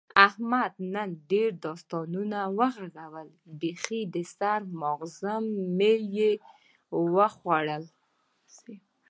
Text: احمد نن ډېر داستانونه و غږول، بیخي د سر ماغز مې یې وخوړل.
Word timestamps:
احمد 0.27 0.73
نن 0.93 1.09
ډېر 1.31 1.49
داستانونه 1.65 2.39
و 2.57 2.59
غږول، 2.75 3.27
بیخي 3.59 4.01
د 4.13 4.15
سر 4.37 4.59
ماغز 4.81 5.15
مې 5.77 5.93
یې 6.15 6.31
وخوړل. 7.13 7.83